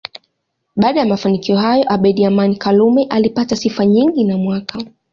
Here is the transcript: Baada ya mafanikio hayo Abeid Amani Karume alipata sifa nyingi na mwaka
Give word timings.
Baada 0.75 0.99
ya 0.99 1.05
mafanikio 1.05 1.57
hayo 1.57 1.85
Abeid 1.93 2.25
Amani 2.25 2.55
Karume 2.55 3.03
alipata 3.09 3.55
sifa 3.55 3.85
nyingi 3.85 4.23
na 4.23 4.37
mwaka 4.37 4.83